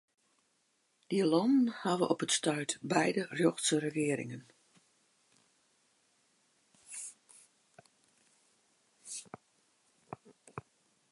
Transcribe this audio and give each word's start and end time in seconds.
Dy 1.09 1.19
lannen 1.31 1.67
hawwe 1.79 2.05
op 2.13 2.21
it 2.25 2.31
stuit 2.37 2.71
beide 2.91 3.23
rjochtse 3.35 3.75
regearingen. 3.85 4.43